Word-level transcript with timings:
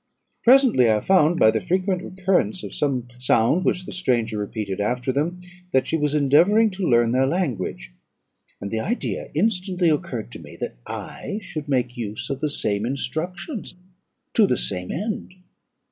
Presently 0.43 0.89
I 0.89 0.99
found, 0.99 1.37
by 1.37 1.51
the 1.51 1.61
frequent 1.61 2.01
recurrence 2.01 2.63
of 2.63 2.73
some 2.73 3.09
sound 3.19 3.63
which 3.63 3.85
the 3.85 3.91
stranger 3.91 4.39
repeated 4.39 4.81
after 4.81 5.11
them, 5.11 5.41
that 5.73 5.85
she 5.85 5.95
was 5.95 6.15
endeavouring 6.15 6.71
to 6.71 6.89
learn 6.89 7.11
their 7.11 7.27
language; 7.27 7.93
and 8.59 8.71
the 8.71 8.79
idea 8.79 9.29
instantly 9.35 9.89
occurred 9.89 10.31
to 10.31 10.39
me, 10.41 10.55
that 10.59 10.73
I 10.87 11.37
should 11.43 11.69
make 11.69 11.97
use 11.97 12.31
of 12.31 12.39
the 12.41 12.49
same 12.49 12.83
instructions 12.83 13.75
to 14.33 14.47
the 14.47 14.57
same 14.57 14.91
end. 14.91 15.35